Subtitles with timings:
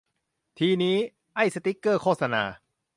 [0.59, 0.97] ทีนี้
[1.35, 2.43] ไอ้สติ๊กเกอร์โฆษณา